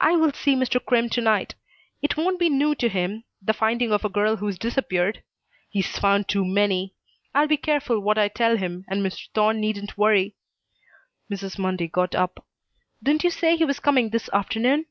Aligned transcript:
"I 0.00 0.14
will 0.14 0.30
see 0.32 0.54
Mr. 0.54 0.78
Crimm 0.78 1.08
to 1.08 1.20
night. 1.20 1.56
It 2.02 2.16
won't 2.16 2.38
be 2.38 2.48
new 2.48 2.72
to 2.76 2.88
him 2.88 3.24
the 3.42 3.52
finding 3.52 3.90
of 3.90 4.04
a 4.04 4.08
girl 4.08 4.36
who's 4.36 4.56
disappeared. 4.56 5.24
He's 5.68 5.98
found 5.98 6.28
too 6.28 6.44
many. 6.44 6.94
I'll 7.34 7.48
be 7.48 7.56
careful 7.56 7.98
what 7.98 8.16
I 8.16 8.28
tell 8.28 8.56
him, 8.58 8.84
and 8.88 9.04
Mr. 9.04 9.26
Thorne 9.34 9.60
needn't 9.60 9.98
worry." 9.98 10.36
Mrs. 11.28 11.58
Mundy 11.58 11.88
got 11.88 12.14
up. 12.14 12.46
"Didn't 13.02 13.24
you 13.24 13.30
say 13.30 13.56
he 13.56 13.64
was 13.64 13.80
coming 13.80 14.10
this 14.10 14.30
afternoon?" 14.32 14.86